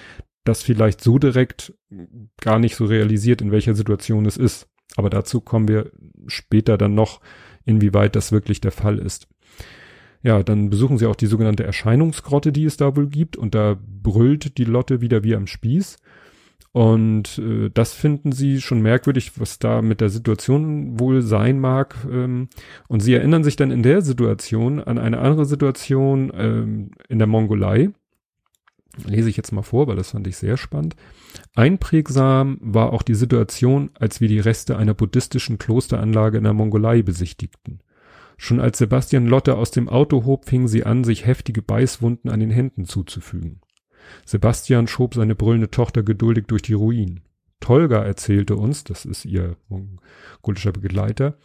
[0.45, 1.75] das vielleicht so direkt
[2.41, 4.69] gar nicht so realisiert, in welcher Situation es ist.
[4.97, 5.91] Aber dazu kommen wir
[6.27, 7.21] später dann noch,
[7.65, 9.27] inwieweit das wirklich der Fall ist.
[10.23, 13.79] Ja, dann besuchen sie auch die sogenannte Erscheinungsgrotte, die es da wohl gibt, und da
[13.81, 15.99] brüllt die Lotte wieder wie am Spieß.
[16.75, 21.95] Und äh, das finden sie schon merkwürdig, was da mit der Situation wohl sein mag.
[22.11, 22.49] Ähm,
[22.89, 27.29] und sie erinnern sich dann in der Situation an eine andere Situation ähm, in der
[27.29, 27.91] Mongolei.
[29.07, 30.97] Lese ich jetzt mal vor, weil das fand ich sehr spannend.
[31.55, 37.03] Einprägsam war auch die Situation, als wir die Reste einer buddhistischen Klosteranlage in der Mongolei
[37.03, 37.83] besichtigten.
[38.37, 42.41] Schon als Sebastian Lotte aus dem Auto hob, fing sie an, sich heftige Beißwunden an
[42.41, 43.61] den Händen zuzufügen.
[44.25, 47.21] Sebastian schob seine brüllende Tochter geduldig durch die Ruinen.
[47.61, 51.39] Tolga erzählte uns, das ist ihr mongolischer Begleiter,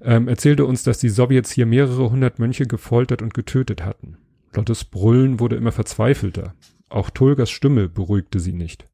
[0.00, 4.18] ähm, erzählte uns, dass die Sowjets hier mehrere hundert Mönche gefoltert und getötet hatten.
[4.52, 6.54] Lottes Brüllen wurde immer verzweifelter.
[6.88, 8.86] Auch Tulgas Stimme beruhigte sie nicht.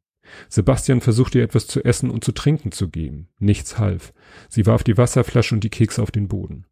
[0.48, 3.28] Sebastian versuchte ihr etwas zu essen und zu trinken zu geben.
[3.38, 4.12] Nichts half.
[4.48, 6.66] Sie warf die Wasserflasche und die Kekse auf den Boden.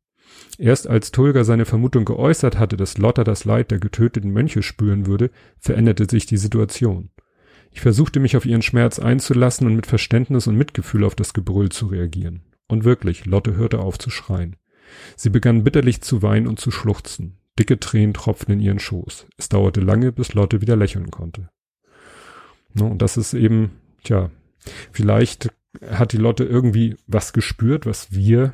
[0.58, 5.06] Erst als Tulga seine Vermutung geäußert hatte, dass Lotta das Leid der getöteten Mönche spüren
[5.06, 7.10] würde, veränderte sich die Situation.
[7.70, 11.68] Ich versuchte mich auf ihren Schmerz einzulassen und mit Verständnis und Mitgefühl auf das Gebrüll
[11.68, 12.42] zu reagieren.
[12.66, 14.56] Und wirklich, Lotte hörte auf zu schreien.
[15.16, 17.38] Sie begann bitterlich zu weinen und zu schluchzen.
[17.58, 19.26] Dicke Tränen tropften in ihren Schoß.
[19.36, 21.50] Es dauerte lange, bis Lotte wieder lächeln konnte.
[22.74, 23.72] No, und das ist eben,
[24.04, 24.30] tja,
[24.92, 25.50] vielleicht
[25.88, 28.52] hat die Lotte irgendwie was gespürt, was wir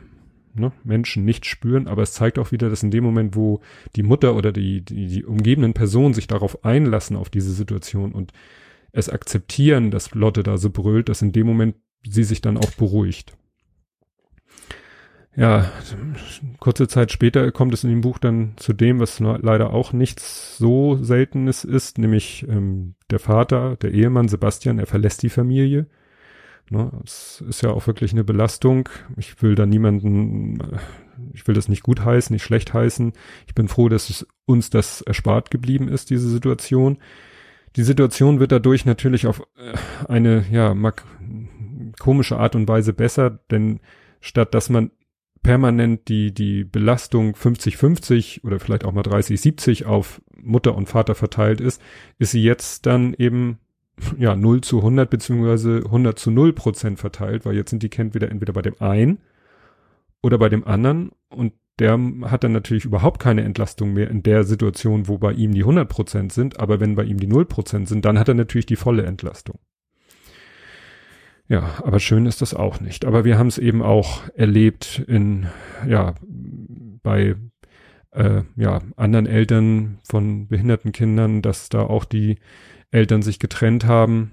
[0.54, 3.60] ne, Menschen nicht spüren, aber es zeigt auch wieder, dass in dem Moment, wo
[3.96, 8.32] die Mutter oder die, die, die umgebenden Personen sich darauf einlassen, auf diese Situation und
[8.92, 12.70] es akzeptieren, dass Lotte da so brüllt, dass in dem Moment sie sich dann auch
[12.72, 13.36] beruhigt.
[15.36, 15.72] Ja,
[16.60, 20.56] kurze Zeit später kommt es in dem Buch dann zu dem, was leider auch nichts
[20.58, 25.88] so Seltenes ist, nämlich ähm, der Vater, der Ehemann Sebastian, er verlässt die Familie
[26.70, 26.90] Ne?
[27.04, 28.88] Es ist ja auch wirklich eine Belastung.
[29.16, 30.78] Ich will da niemanden, äh,
[31.32, 33.12] ich will das nicht gut heißen, nicht schlecht heißen.
[33.46, 36.98] Ich bin froh, dass es uns das erspart geblieben ist, diese Situation.
[37.76, 39.74] Die Situation wird dadurch natürlich auf äh,
[40.08, 40.74] eine, ja,
[41.98, 43.80] komische Art und Weise besser, denn
[44.20, 44.90] statt dass man
[45.42, 51.60] permanent die, die Belastung 50-50 oder vielleicht auch mal 30-70 auf Mutter und Vater verteilt
[51.60, 51.80] ist,
[52.18, 53.58] ist sie jetzt dann eben
[54.18, 58.14] ja 0 zu 100 beziehungsweise 100 zu 0 Prozent verteilt, weil jetzt sind die Kind
[58.14, 59.18] wieder entweder bei dem einen
[60.22, 64.44] oder bei dem anderen und der hat dann natürlich überhaupt keine Entlastung mehr in der
[64.44, 67.88] Situation, wo bei ihm die 100 Prozent sind, aber wenn bei ihm die 0 Prozent
[67.88, 69.58] sind, dann hat er natürlich die volle Entlastung.
[71.48, 73.04] Ja, aber schön ist das auch nicht.
[73.04, 75.48] Aber wir haben es eben auch erlebt in,
[75.86, 76.14] ja,
[77.02, 77.36] bei
[78.12, 82.38] äh, ja, anderen Eltern von behinderten Kindern, dass da auch die
[82.94, 84.32] Eltern sich getrennt haben.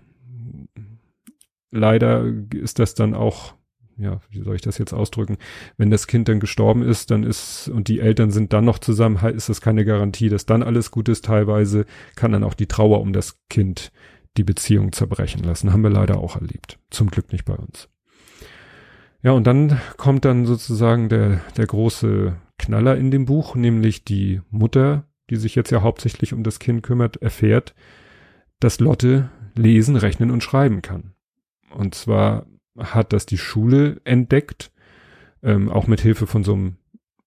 [1.71, 3.55] Leider ist das dann auch,
[3.97, 5.37] ja, wie soll ich das jetzt ausdrücken?
[5.77, 9.17] Wenn das Kind dann gestorben ist, dann ist, und die Eltern sind dann noch zusammen,
[9.33, 11.25] ist das keine Garantie, dass dann alles gut ist.
[11.25, 13.91] Teilweise kann dann auch die Trauer um das Kind
[14.37, 15.73] die Beziehung zerbrechen lassen.
[15.73, 16.77] Haben wir leider auch erlebt.
[16.89, 17.89] Zum Glück nicht bei uns.
[19.23, 24.41] Ja, und dann kommt dann sozusagen der, der große Knaller in dem Buch, nämlich die
[24.49, 27.75] Mutter, die sich jetzt ja hauptsächlich um das Kind kümmert, erfährt,
[28.61, 31.13] dass Lotte lesen, rechnen und schreiben kann.
[31.75, 32.45] Und zwar
[32.77, 34.71] hat das die Schule entdeckt,
[35.43, 36.77] ähm, auch mit Hilfe von so einem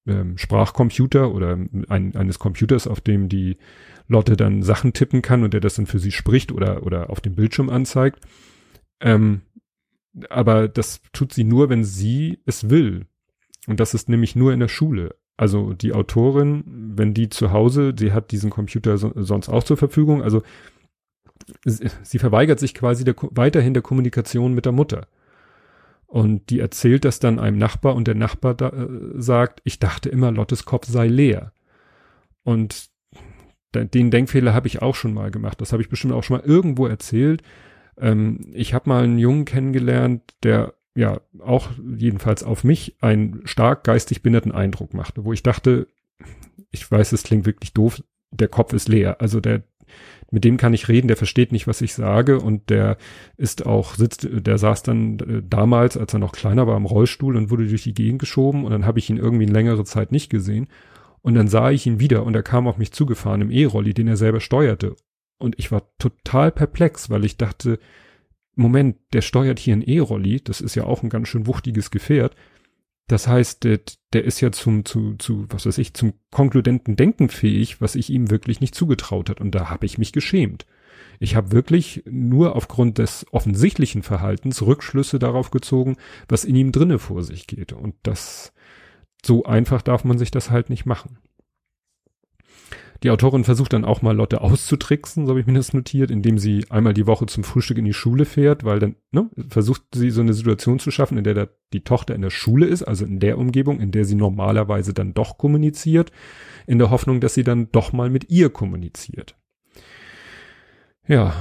[0.06, 3.58] ähm, Sprachcomputer oder ein, eines Computers, auf dem die
[4.06, 7.20] Lotte dann Sachen tippen kann und der das dann für sie spricht oder, oder auf
[7.20, 8.20] dem Bildschirm anzeigt.
[9.00, 9.42] Ähm,
[10.30, 13.06] aber das tut sie nur, wenn sie es will.
[13.66, 15.16] Und das ist nämlich nur in der Schule.
[15.36, 19.76] Also die Autorin, wenn die zu Hause, sie hat diesen Computer so, sonst auch zur
[19.76, 20.42] Verfügung, also
[21.64, 25.06] sie, verweigert sich quasi der, weiterhin der Kommunikation mit der Mutter.
[26.06, 30.08] Und die erzählt das dann einem Nachbar und der Nachbar da, äh, sagt, ich dachte
[30.08, 31.52] immer, Lottes Kopf sei leer.
[32.44, 32.90] Und
[33.74, 35.60] den Denkfehler habe ich auch schon mal gemacht.
[35.60, 37.42] Das habe ich bestimmt auch schon mal irgendwo erzählt.
[37.98, 43.82] Ähm, ich habe mal einen Jungen kennengelernt, der ja auch jedenfalls auf mich einen stark
[43.82, 45.88] geistig behinderten Eindruck machte, wo ich dachte,
[46.70, 49.20] ich weiß, es klingt wirklich doof, der Kopf ist leer.
[49.20, 49.62] Also der,
[50.34, 52.96] mit dem kann ich reden, der versteht nicht, was ich sage und der
[53.36, 57.36] ist auch, sitzt, der saß dann äh, damals, als er noch kleiner war, im Rollstuhl
[57.36, 60.10] und wurde durch die Gegend geschoben und dann habe ich ihn irgendwie eine längere Zeit
[60.10, 60.66] nicht gesehen
[61.22, 64.08] und dann sah ich ihn wieder und er kam auf mich zugefahren im E-Rolli, den
[64.08, 64.96] er selber steuerte.
[65.38, 67.78] Und ich war total perplex, weil ich dachte,
[68.56, 72.34] Moment, der steuert hier ein E-Rolli, das ist ja auch ein ganz schön wuchtiges Gefährt.
[73.06, 73.80] Das heißt, der,
[74.12, 78.10] der ist ja zum, zu, zu, was weiß ich, zum konkludenten Denken fähig, was ich
[78.10, 79.40] ihm wirklich nicht zugetraut hat.
[79.40, 80.66] Und da habe ich mich geschämt.
[81.20, 85.96] Ich habe wirklich nur aufgrund des offensichtlichen Verhaltens Rückschlüsse darauf gezogen,
[86.28, 87.72] was in ihm drinne vor sich geht.
[87.72, 88.52] Und das
[89.24, 91.18] so einfach darf man sich das halt nicht machen.
[93.04, 96.38] Die Autorin versucht dann auch mal Lotte auszutricksen, so habe ich mir das notiert, indem
[96.38, 100.08] sie einmal die Woche zum Frühstück in die Schule fährt, weil dann ne, versucht sie
[100.08, 103.04] so eine Situation zu schaffen, in der da die Tochter in der Schule ist, also
[103.04, 106.12] in der Umgebung, in der sie normalerweise dann doch kommuniziert,
[106.66, 109.36] in der Hoffnung, dass sie dann doch mal mit ihr kommuniziert.
[111.06, 111.34] Ja.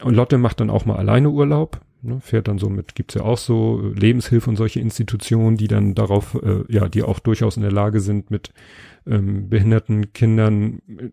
[0.00, 3.22] Und Lotte macht dann auch mal alleine Urlaub, ne, fährt dann so mit, gibt's ja
[3.22, 7.62] auch so Lebenshilfe und solche Institutionen, die dann darauf, äh, ja, die auch durchaus in
[7.62, 8.52] der Lage sind, mit
[9.06, 11.10] ähm, behinderten Kindern äh,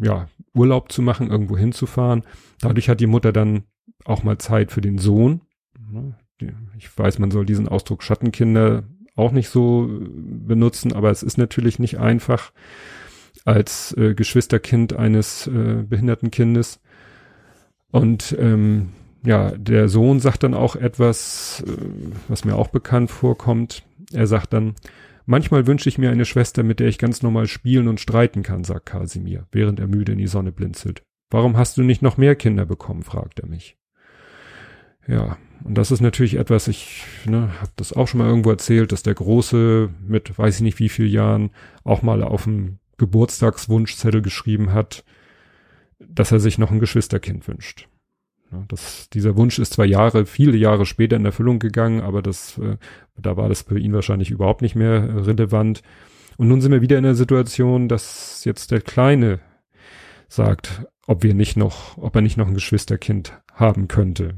[0.00, 2.24] ja, Urlaub zu machen, irgendwo hinzufahren.
[2.60, 3.64] Dadurch hat die Mutter dann
[4.04, 5.42] auch mal Zeit für den Sohn.
[5.90, 6.16] Ne,
[6.76, 8.84] ich weiß, man soll diesen Ausdruck Schattenkinder
[9.16, 12.52] auch nicht so äh, benutzen, aber es ist natürlich nicht einfach
[13.44, 16.80] als äh, Geschwisterkind eines äh, behinderten Kindes.
[17.90, 18.90] Und ähm,
[19.24, 21.72] ja, der Sohn sagt dann auch etwas, äh,
[22.28, 23.82] was mir auch bekannt vorkommt.
[24.12, 24.74] Er sagt dann,
[25.26, 28.64] manchmal wünsche ich mir eine Schwester, mit der ich ganz normal spielen und streiten kann,
[28.64, 31.02] sagt Kasimir, während er müde in die Sonne blinzelt.
[31.30, 33.76] Warum hast du nicht noch mehr Kinder bekommen, fragt er mich.
[35.06, 38.92] Ja, und das ist natürlich etwas, ich ne, habe das auch schon mal irgendwo erzählt,
[38.92, 41.50] dass der Große mit weiß ich nicht wie viel Jahren
[41.82, 45.04] auch mal auf dem Geburtstagswunschzettel geschrieben hat,
[45.98, 47.88] dass er sich noch ein Geschwisterkind wünscht.
[48.68, 52.76] Das, dieser Wunsch ist zwar Jahre, viele Jahre später in Erfüllung gegangen, aber das, äh,
[53.16, 55.82] da war das für ihn wahrscheinlich überhaupt nicht mehr relevant.
[56.38, 59.40] Und nun sind wir wieder in der Situation, dass jetzt der Kleine
[60.28, 64.34] sagt, ob wir nicht noch, ob er nicht noch ein Geschwisterkind haben könnte.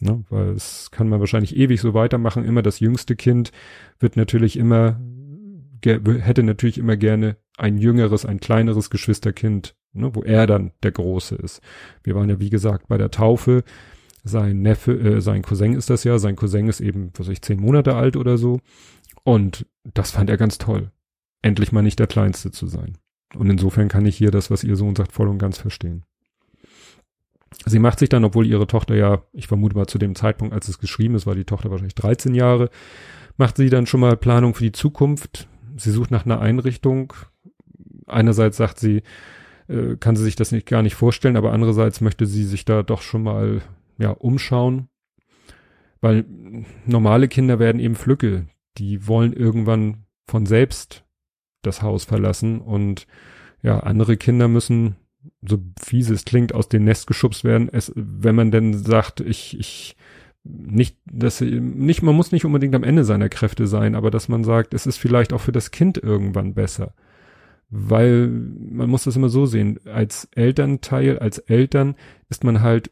[0.00, 0.24] Ne?
[0.28, 2.44] Weil es kann man wahrscheinlich ewig so weitermachen.
[2.44, 3.52] Immer das jüngste Kind
[3.98, 5.00] wird natürlich immer,
[5.82, 11.34] hätte natürlich immer gerne ein jüngeres, ein kleineres Geschwisterkind ne, wo er dann der Große
[11.34, 11.60] ist.
[12.02, 13.64] Wir waren ja, wie gesagt, bei der Taufe.
[14.24, 16.18] Sein Neffe, äh, sein Cousin ist das ja.
[16.18, 18.60] Sein Cousin ist eben, was weiß ich, zehn Monate alt oder so.
[19.24, 20.90] Und das fand er ganz toll.
[21.42, 22.98] Endlich mal nicht der Kleinste zu sein.
[23.34, 26.04] Und insofern kann ich hier das, was ihr Sohn sagt, voll und ganz verstehen.
[27.64, 30.68] Sie macht sich dann, obwohl ihre Tochter ja, ich vermute mal zu dem Zeitpunkt, als
[30.68, 32.70] es geschrieben ist, war die Tochter wahrscheinlich 13 Jahre,
[33.36, 35.48] macht sie dann schon mal Planung für die Zukunft.
[35.76, 37.12] Sie sucht nach einer Einrichtung.
[38.06, 39.02] Einerseits sagt sie,
[39.68, 42.82] äh, kann sie sich das nicht gar nicht vorstellen, aber andererseits möchte sie sich da
[42.82, 43.62] doch schon mal
[43.98, 44.88] ja umschauen,
[46.00, 46.24] weil
[46.84, 48.46] normale Kinder werden eben Flücke,
[48.78, 51.04] die wollen irgendwann von selbst
[51.62, 53.06] das Haus verlassen und
[53.62, 54.96] ja, andere Kinder müssen,
[55.42, 59.58] so fies es klingt, aus dem Nest geschubst werden, es, wenn man denn sagt, ich,
[59.58, 59.96] ich,
[60.44, 64.44] nicht, dass, nicht, man muss nicht unbedingt am Ende seiner Kräfte sein, aber dass man
[64.44, 66.94] sagt, es ist vielleicht auch für das Kind irgendwann besser.
[67.68, 71.96] Weil man muss das immer so sehen, als Elternteil, als Eltern
[72.28, 72.90] ist man halt,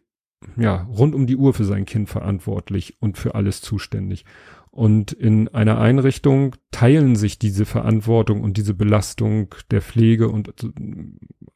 [0.56, 4.24] ja, rund um die Uhr für sein Kind verantwortlich und für alles zuständig.
[4.70, 10.52] Und in einer Einrichtung teilen sich diese Verantwortung und diese Belastung der Pflege und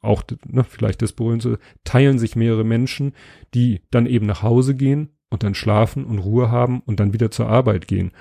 [0.00, 3.14] auch ne, vielleicht das berühmte, teilen sich mehrere Menschen,
[3.54, 7.32] die dann eben nach Hause gehen und dann schlafen und Ruhe haben und dann wieder
[7.32, 8.12] zur Arbeit gehen.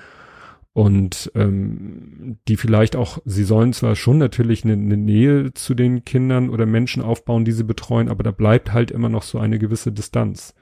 [0.74, 6.04] Und ähm, die vielleicht auch, sie sollen zwar schon natürlich eine, eine Nähe zu den
[6.04, 9.58] Kindern oder Menschen aufbauen, die sie betreuen, aber da bleibt halt immer noch so eine
[9.58, 10.54] gewisse Distanz.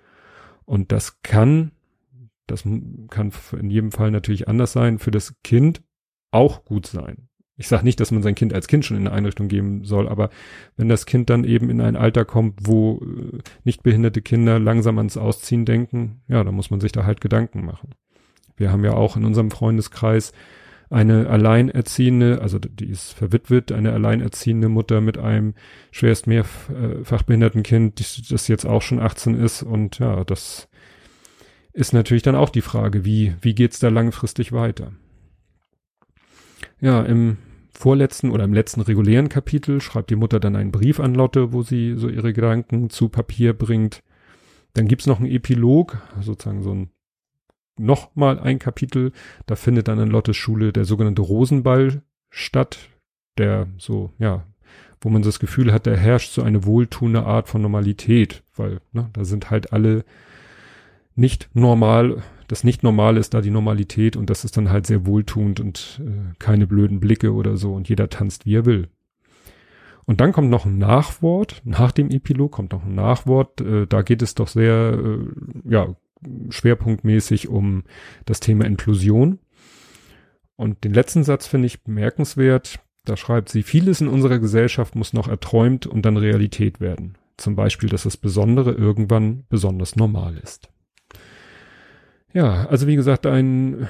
[0.64, 1.72] Und das kann
[2.46, 2.64] das
[3.10, 5.82] kann in jedem Fall natürlich anders sein, für das Kind
[6.30, 7.28] auch gut sein.
[7.58, 10.08] Ich sage nicht, dass man sein Kind als Kind schon in eine Einrichtung geben soll,
[10.08, 10.28] aber
[10.76, 14.98] wenn das Kind dann eben in ein Alter kommt, wo äh, nicht behinderte Kinder langsam
[14.98, 17.90] ans Ausziehen denken, ja, dann muss man sich da halt Gedanken machen.
[18.56, 20.32] Wir haben ja auch in unserem Freundeskreis
[20.88, 25.54] eine alleinerziehende, also die ist verwitwet, eine alleinerziehende Mutter mit einem
[25.90, 30.68] schwerst mehrfach behinderten Kind, das jetzt auch schon 18 ist und ja, das
[31.72, 34.92] ist natürlich dann auch die Frage, wie, wie geht's da langfristig weiter?
[36.80, 37.38] Ja, im
[37.72, 41.62] vorletzten oder im letzten regulären Kapitel schreibt die Mutter dann einen Brief an Lotte, wo
[41.62, 44.02] sie so ihre Gedanken zu Papier bringt.
[44.72, 46.90] Dann gibt's noch einen Epilog, sozusagen so ein
[47.78, 49.12] nochmal ein Kapitel.
[49.46, 52.78] Da findet dann in Lottes Schule der sogenannte Rosenball statt,
[53.38, 54.46] der so, ja,
[55.00, 59.08] wo man das Gefühl hat, da herrscht so eine wohltuende Art von Normalität, weil ne,
[59.12, 60.04] da sind halt alle
[61.14, 65.06] nicht normal, das nicht normal ist da die Normalität und das ist dann halt sehr
[65.06, 68.88] wohltuend und äh, keine blöden Blicke oder so und jeder tanzt wie er will.
[70.04, 74.02] Und dann kommt noch ein Nachwort, nach dem Epilog kommt noch ein Nachwort, äh, da
[74.02, 75.18] geht es doch sehr, äh,
[75.68, 75.96] ja,
[76.50, 77.84] schwerpunktmäßig um
[78.24, 79.38] das Thema Inklusion.
[80.56, 82.80] Und den letzten Satz finde ich bemerkenswert.
[83.04, 87.18] Da schreibt sie, vieles in unserer Gesellschaft muss noch erträumt und dann Realität werden.
[87.36, 90.68] Zum Beispiel, dass das Besondere irgendwann besonders normal ist.
[92.32, 93.88] Ja, also wie gesagt, ein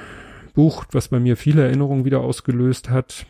[0.55, 3.27] Buch, was bei mir viele Erinnerungen wieder ausgelöst hat.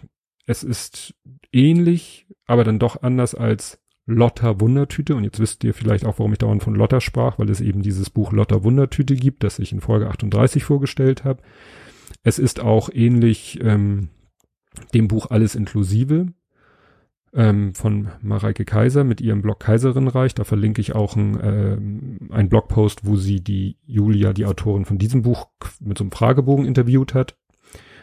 [0.46, 1.14] Es ist
[1.52, 5.14] ähnlich, aber dann doch anders als Lotta Wundertüte.
[5.14, 7.82] Und jetzt wisst ihr vielleicht auch, warum ich dauernd von Lotta sprach, weil es eben
[7.82, 11.42] dieses Buch Lotta Wundertüte gibt, das ich in Folge 38 vorgestellt habe.
[12.22, 14.08] Es ist auch ähnlich ähm,
[14.94, 16.28] dem Buch Alles inklusive
[17.34, 20.34] ähm, von Mareike Kaiser mit ihrem Blog Kaiserinreich.
[20.34, 24.98] Da verlinke ich auch ein, äh, ein Blogpost, wo sie die Julia, die Autorin von
[24.98, 25.48] diesem Buch,
[25.80, 27.36] mit so einem Fragebogen interviewt hat.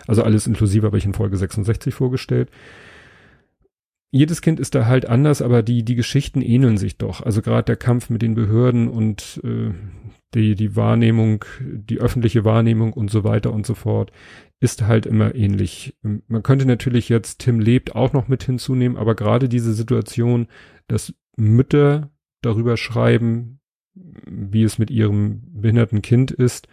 [0.06, 2.50] Also alles inklusive habe ich in Folge 66 vorgestellt.
[4.16, 7.22] Jedes Kind ist da halt anders, aber die, die Geschichten ähneln sich doch.
[7.22, 9.72] Also gerade der Kampf mit den Behörden und äh,
[10.36, 14.12] die, die Wahrnehmung, die öffentliche Wahrnehmung und so weiter und so fort
[14.60, 15.98] ist halt immer ähnlich.
[16.04, 20.46] Man könnte natürlich jetzt Tim lebt auch noch mit hinzunehmen, aber gerade diese Situation,
[20.86, 22.12] dass Mütter
[22.44, 23.62] darüber schreiben,
[23.96, 26.68] wie es mit ihrem behinderten Kind ist,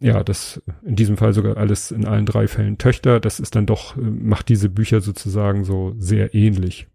[0.00, 3.66] ja, das in diesem Fall sogar alles in allen drei Fällen Töchter, das ist dann
[3.66, 6.86] doch, macht diese Bücher sozusagen so sehr ähnlich.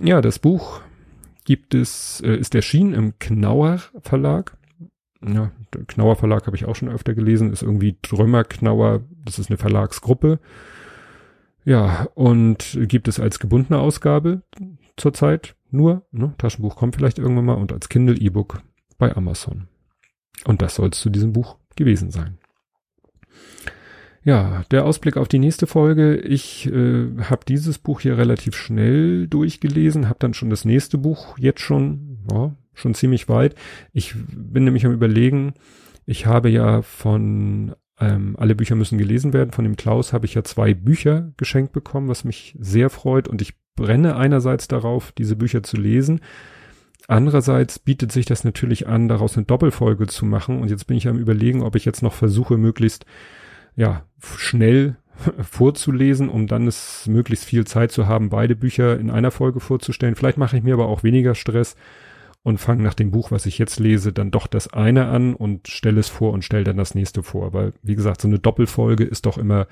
[0.00, 0.80] Ja, das Buch
[1.44, 4.58] gibt es, äh, ist erschienen im Knauer Verlag
[5.26, 5.50] ja,
[5.86, 9.56] Knauer Verlag habe ich auch schon öfter gelesen, ist irgendwie Drömer Knauer, das ist eine
[9.56, 10.38] Verlagsgruppe.
[11.64, 14.42] Ja, und gibt es als gebundene Ausgabe
[14.96, 16.34] zurzeit nur, ne?
[16.38, 18.62] Taschenbuch kommt vielleicht irgendwann mal und als Kindle E-Book
[18.96, 19.68] bei Amazon.
[20.44, 22.38] Und das soll es zu diesem Buch gewesen sein.
[24.24, 26.16] Ja, der Ausblick auf die nächste Folge.
[26.16, 31.38] Ich äh, habe dieses Buch hier relativ schnell durchgelesen, habe dann schon das nächste Buch
[31.38, 33.54] jetzt schon, ja, schon ziemlich weit.
[33.92, 35.54] Ich bin nämlich am überlegen,
[36.04, 39.52] ich habe ja von ähm, alle Bücher müssen gelesen werden.
[39.52, 43.28] Von dem Klaus habe ich ja zwei Bücher geschenkt bekommen, was mich sehr freut.
[43.28, 46.20] Und ich brenne einerseits darauf, diese Bücher zu lesen.
[47.08, 50.60] Andererseits bietet sich das natürlich an, daraus eine Doppelfolge zu machen.
[50.60, 53.06] Und jetzt bin ich am überlegen, ob ich jetzt noch versuche, möglichst,
[53.76, 54.96] ja, schnell
[55.40, 60.16] vorzulesen, um dann es möglichst viel Zeit zu haben, beide Bücher in einer Folge vorzustellen.
[60.16, 61.76] Vielleicht mache ich mir aber auch weniger Stress
[62.42, 65.66] und fange nach dem Buch, was ich jetzt lese, dann doch das eine an und
[65.68, 67.54] stelle es vor und stelle dann das nächste vor.
[67.54, 69.66] Weil, wie gesagt, so eine Doppelfolge ist doch immer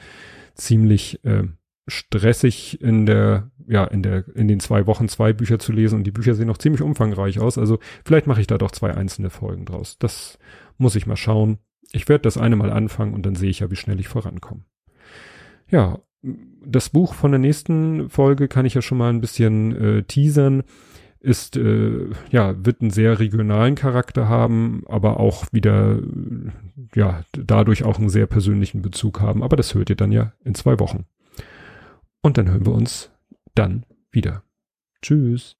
[0.54, 1.44] ziemlich äh,
[1.86, 6.04] stressig in der, ja, in der, in den zwei Wochen zwei Bücher zu lesen und
[6.04, 7.58] die Bücher sehen noch ziemlich umfangreich aus.
[7.58, 9.98] Also vielleicht mache ich da doch zwei einzelne Folgen draus.
[9.98, 10.38] Das
[10.78, 11.58] muss ich mal schauen.
[11.92, 14.64] Ich werde das eine mal anfangen und dann sehe ich ja, wie schnell ich vorankomme.
[15.70, 16.00] Ja,
[16.64, 20.64] das Buch von der nächsten Folge kann ich ja schon mal ein bisschen äh, teasern
[21.20, 25.98] ist, äh, ja, wird einen sehr regionalen Charakter haben, aber auch wieder,
[26.94, 29.42] ja, dadurch auch einen sehr persönlichen Bezug haben.
[29.42, 31.04] Aber das hört ihr dann ja in zwei Wochen.
[32.26, 33.08] Und dann hören wir uns
[33.54, 34.42] dann wieder.
[35.00, 35.56] Tschüss.